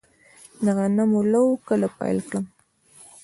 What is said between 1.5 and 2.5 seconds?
کله پیل کړم؟